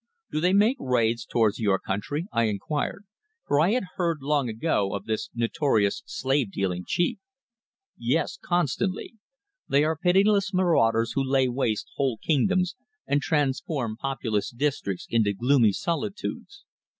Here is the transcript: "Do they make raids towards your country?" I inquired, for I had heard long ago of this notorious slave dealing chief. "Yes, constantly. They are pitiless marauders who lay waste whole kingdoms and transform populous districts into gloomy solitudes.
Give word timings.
"Do 0.31 0.39
they 0.39 0.51
make 0.53 0.77
raids 0.79 1.27
towards 1.27 1.59
your 1.59 1.77
country?" 1.77 2.25
I 2.31 2.45
inquired, 2.45 3.05
for 3.45 3.59
I 3.59 3.73
had 3.73 3.83
heard 3.97 4.23
long 4.23 4.49
ago 4.49 4.95
of 4.95 5.05
this 5.05 5.29
notorious 5.35 6.01
slave 6.07 6.51
dealing 6.51 6.85
chief. 6.87 7.19
"Yes, 7.99 8.35
constantly. 8.43 9.13
They 9.69 9.83
are 9.83 9.95
pitiless 9.95 10.55
marauders 10.55 11.11
who 11.11 11.23
lay 11.23 11.47
waste 11.47 11.85
whole 11.97 12.17
kingdoms 12.17 12.75
and 13.05 13.21
transform 13.21 13.95
populous 13.95 14.49
districts 14.49 15.05
into 15.07 15.33
gloomy 15.33 15.71
solitudes. 15.71 16.65